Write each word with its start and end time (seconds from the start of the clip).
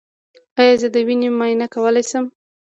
ایا 0.59 0.73
زه 0.81 0.87
د 0.93 0.97
وینې 1.07 1.29
معاینه 1.37 1.67
کولی 1.73 2.03
شم؟ 2.09 2.25